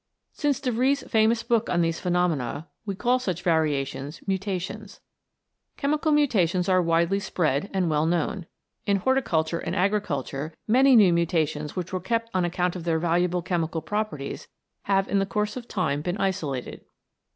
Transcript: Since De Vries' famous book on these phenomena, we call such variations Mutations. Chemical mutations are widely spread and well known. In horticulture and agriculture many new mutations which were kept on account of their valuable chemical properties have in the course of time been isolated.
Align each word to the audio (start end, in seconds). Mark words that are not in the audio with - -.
Since 0.31 0.59
De 0.61 0.71
Vries' 0.71 1.03
famous 1.03 1.43
book 1.43 1.69
on 1.69 1.81
these 1.81 1.99
phenomena, 1.99 2.67
we 2.87 2.95
call 2.95 3.19
such 3.19 3.43
variations 3.43 4.19
Mutations. 4.27 4.99
Chemical 5.77 6.11
mutations 6.11 6.67
are 6.67 6.81
widely 6.81 7.19
spread 7.19 7.69
and 7.71 7.87
well 7.87 8.07
known. 8.07 8.47
In 8.87 8.97
horticulture 8.97 9.59
and 9.59 9.75
agriculture 9.75 10.55
many 10.67 10.95
new 10.95 11.13
mutations 11.13 11.75
which 11.75 11.93
were 11.93 11.99
kept 11.99 12.31
on 12.33 12.43
account 12.45 12.75
of 12.75 12.83
their 12.83 12.97
valuable 12.97 13.43
chemical 13.43 13.83
properties 13.83 14.47
have 14.85 15.07
in 15.07 15.19
the 15.19 15.25
course 15.27 15.55
of 15.55 15.67
time 15.67 16.01
been 16.01 16.17
isolated. 16.17 16.81